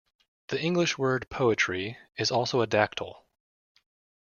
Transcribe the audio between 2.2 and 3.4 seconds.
also a dactyl.